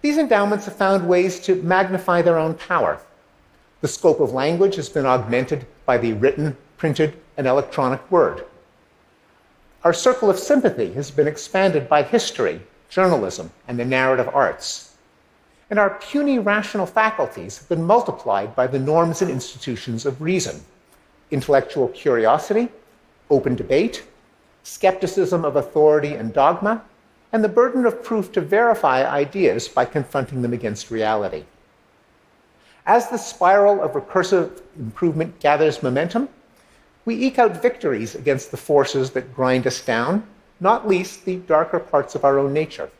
These 0.00 0.18
endowments 0.18 0.64
have 0.64 0.76
found 0.76 1.08
ways 1.08 1.40
to 1.40 1.62
magnify 1.62 2.22
their 2.22 2.38
own 2.38 2.54
power. 2.54 2.98
The 3.82 3.88
scope 3.88 4.20
of 4.20 4.32
language 4.32 4.76
has 4.76 4.88
been 4.88 5.06
augmented 5.06 5.66
by 5.84 5.98
the 5.98 6.14
written, 6.14 6.56
printed, 6.78 7.18
and 7.36 7.46
electronic 7.46 8.10
word. 8.10 8.44
Our 9.84 9.92
circle 9.92 10.30
of 10.30 10.38
sympathy 10.38 10.92
has 10.94 11.10
been 11.10 11.26
expanded 11.26 11.88
by 11.88 12.02
history, 12.02 12.62
journalism, 12.88 13.50
and 13.68 13.78
the 13.78 13.84
narrative 13.84 14.30
arts. 14.32 14.91
And 15.72 15.78
our 15.78 15.88
puny 15.88 16.38
rational 16.38 16.84
faculties 16.84 17.56
have 17.56 17.66
been 17.70 17.82
multiplied 17.82 18.54
by 18.54 18.66
the 18.66 18.78
norms 18.78 19.22
and 19.22 19.30
institutions 19.30 20.04
of 20.04 20.20
reason 20.20 20.60
intellectual 21.30 21.88
curiosity, 21.88 22.68
open 23.30 23.54
debate, 23.54 24.04
skepticism 24.64 25.46
of 25.46 25.56
authority 25.56 26.12
and 26.12 26.34
dogma, 26.34 26.84
and 27.32 27.42
the 27.42 27.48
burden 27.48 27.86
of 27.86 28.04
proof 28.04 28.30
to 28.32 28.42
verify 28.42 29.10
ideas 29.10 29.66
by 29.66 29.86
confronting 29.86 30.42
them 30.42 30.52
against 30.52 30.90
reality. 30.90 31.44
As 32.84 33.08
the 33.08 33.16
spiral 33.16 33.80
of 33.80 33.92
recursive 33.92 34.60
improvement 34.76 35.40
gathers 35.40 35.82
momentum, 35.82 36.28
we 37.06 37.14
eke 37.14 37.38
out 37.38 37.62
victories 37.62 38.14
against 38.14 38.50
the 38.50 38.58
forces 38.58 39.12
that 39.12 39.34
grind 39.34 39.66
us 39.66 39.82
down, 39.82 40.22
not 40.60 40.86
least 40.86 41.24
the 41.24 41.36
darker 41.36 41.78
parts 41.78 42.14
of 42.14 42.26
our 42.26 42.38
own 42.38 42.52
nature. 42.52 42.90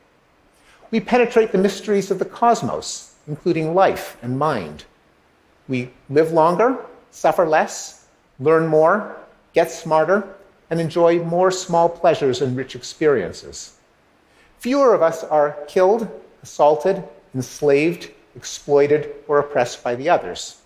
We 0.92 1.00
penetrate 1.00 1.52
the 1.52 1.58
mysteries 1.58 2.10
of 2.10 2.18
the 2.18 2.26
cosmos, 2.26 3.14
including 3.26 3.74
life 3.74 4.18
and 4.20 4.38
mind. 4.38 4.84
We 5.66 5.90
live 6.10 6.32
longer, 6.32 6.84
suffer 7.10 7.48
less, 7.48 8.06
learn 8.38 8.66
more, 8.66 9.16
get 9.54 9.70
smarter, 9.70 10.28
and 10.68 10.78
enjoy 10.78 11.24
more 11.24 11.50
small 11.50 11.88
pleasures 11.88 12.42
and 12.42 12.54
rich 12.54 12.76
experiences. 12.76 13.78
Fewer 14.58 14.92
of 14.92 15.00
us 15.00 15.24
are 15.24 15.56
killed, 15.66 16.08
assaulted, 16.42 17.02
enslaved, 17.34 18.10
exploited, 18.36 19.14
or 19.28 19.38
oppressed 19.38 19.82
by 19.82 19.94
the 19.94 20.10
others. 20.10 20.60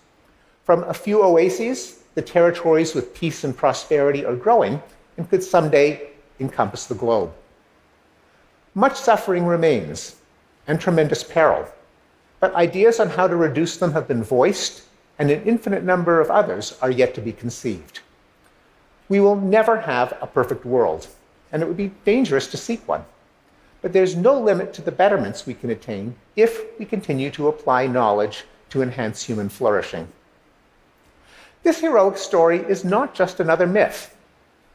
From 0.65 0.83
a 0.83 0.93
few 0.93 1.23
oases, 1.23 2.03
the 2.15 2.21
territories 2.21 2.93
with 2.93 3.13
peace 3.13 3.45
and 3.45 3.55
prosperity 3.55 4.25
are 4.25 4.35
growing 4.35 4.81
and 5.15 5.29
could 5.29 5.41
someday 5.41 6.09
encompass 6.41 6.85
the 6.85 6.95
globe. 6.95 7.31
Much 8.77 8.95
suffering 8.95 9.43
remains 9.43 10.17
and 10.67 10.79
tremendous 10.79 11.23
peril, 11.23 11.67
but 12.39 12.53
ideas 12.53 12.99
on 12.99 13.09
how 13.09 13.27
to 13.27 13.35
reduce 13.35 13.75
them 13.75 13.91
have 13.91 14.07
been 14.07 14.23
voiced, 14.23 14.83
and 15.17 15.31
an 15.31 15.41
infinite 15.45 15.83
number 15.83 16.21
of 16.21 16.29
others 16.29 16.77
are 16.79 16.91
yet 16.91 17.15
to 17.15 17.19
be 17.19 17.31
conceived. 17.31 18.01
We 19.09 19.19
will 19.19 19.35
never 19.35 19.81
have 19.81 20.15
a 20.21 20.27
perfect 20.27 20.63
world, 20.63 21.07
and 21.51 21.63
it 21.63 21.65
would 21.65 21.75
be 21.75 21.91
dangerous 22.05 22.45
to 22.49 22.57
seek 22.57 22.87
one. 22.87 23.03
But 23.81 23.93
there's 23.93 24.15
no 24.15 24.39
limit 24.39 24.75
to 24.75 24.83
the 24.83 24.91
betterments 24.91 25.47
we 25.47 25.55
can 25.55 25.71
attain 25.71 26.13
if 26.35 26.77
we 26.77 26.85
continue 26.85 27.31
to 27.31 27.47
apply 27.47 27.87
knowledge 27.87 28.43
to 28.69 28.83
enhance 28.83 29.23
human 29.23 29.49
flourishing. 29.49 30.07
This 31.63 31.79
heroic 31.79 32.19
story 32.19 32.59
is 32.59 32.85
not 32.85 33.15
just 33.15 33.39
another 33.39 33.65
myth. 33.65 34.15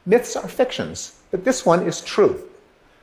Myths 0.05 0.35
are 0.35 0.49
fictions, 0.49 1.21
but 1.31 1.45
this 1.45 1.65
one 1.65 1.87
is 1.87 2.01
true. 2.01 2.49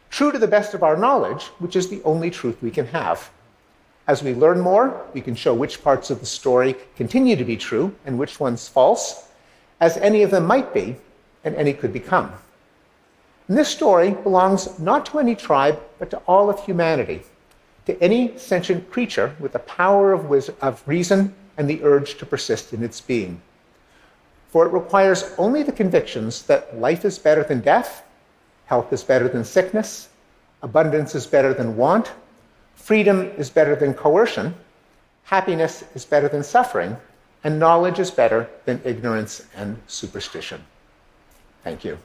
True 0.10 0.32
to 0.32 0.40
the 0.40 0.48
best 0.48 0.74
of 0.74 0.84
our 0.84 0.98
knowledge, 0.98 1.44
which 1.60 1.76
is 1.76 1.90
the 1.90 2.02
only 2.04 2.30
truth 2.30 2.62
we 2.62 2.72
can 2.72 2.88
have. 2.88 3.30
As 4.08 4.24
we 4.24 4.34
learn 4.34 4.60
more, 4.60 5.06
we 5.14 5.22
can 5.22 5.36
show 5.36 5.54
which 5.54 5.84
parts 5.84 6.10
of 6.10 6.20
the 6.20 6.26
story 6.26 6.76
continue 6.96 7.36
to 7.36 7.46
be 7.46 7.56
true 7.56 7.96
and 8.06 8.18
which 8.18 8.40
ones 8.40 8.68
false, 8.68 9.30
as 9.80 9.98
any 9.98 10.24
of 10.24 10.32
them 10.32 10.46
might 10.46 10.74
be 10.74 10.96
and 11.44 11.56
any 11.56 11.74
could 11.74 11.94
become. 11.94 12.34
And 13.48 13.58
this 13.58 13.70
story 13.70 14.12
belongs 14.12 14.80
not 14.80 15.06
to 15.08 15.20
any 15.20 15.36
tribe, 15.36 15.80
but 16.00 16.10
to 16.12 16.18
all 16.28 16.50
of 16.50 16.64
humanity, 16.66 17.22
to 17.86 18.02
any 18.02 18.38
sentient 18.38 18.92
creature 18.92 19.36
with 19.40 19.54
the 19.54 19.60
power 19.60 20.12
of, 20.12 20.52
of 20.62 20.84
reason 20.88 21.34
and 21.58 21.70
the 21.70 21.84
urge 21.84 22.18
to 22.18 22.26
persist 22.26 22.74
in 22.74 22.84
its 22.84 23.02
being. 23.02 23.42
For 24.50 24.66
it 24.66 24.74
requires 24.74 25.34
only 25.38 25.62
the 25.62 25.72
convictions 25.72 26.44
that 26.44 26.80
life 26.80 27.06
is 27.06 27.20
better 27.20 27.44
than 27.44 27.62
death, 27.62 28.04
health 28.70 28.94
is 28.94 29.04
better 29.04 29.28
than 29.28 29.44
sickness, 29.44 30.10
abundance 30.62 31.16
is 31.16 31.26
better 31.26 31.56
than 31.56 31.76
want, 31.76 32.12
freedom 32.76 33.22
is 33.36 33.50
better 33.50 33.76
than 33.76 33.96
coercion, 33.96 34.54
happiness 35.24 35.84
is 35.96 36.06
better 36.06 36.30
than 36.30 36.44
suffering, 36.44 36.96
and 37.44 37.58
knowledge 37.58 37.98
is 37.98 38.12
better 38.12 38.48
than 38.66 38.80
ignorance 38.86 39.44
and 39.56 39.76
superstition. 39.88 40.64
Thank 41.64 41.84
you. 41.84 41.98